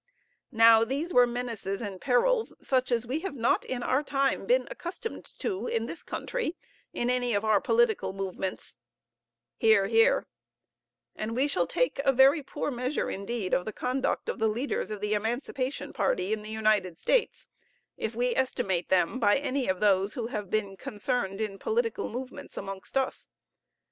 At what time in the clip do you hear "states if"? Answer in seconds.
16.97-18.15